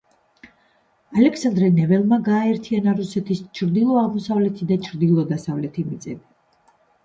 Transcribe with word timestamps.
ალექსანდრე 1.19 1.69
ნეველმა 1.75 2.19
გააერთიანა 2.29 2.95
რუსეთის 3.03 3.45
ჩრდილოეთ-აღმოსავლეთი 3.61 4.73
და 4.75 4.81
ჩრდილოეთ-დასავლეთი 4.89 5.89
მიწები. 5.95 6.23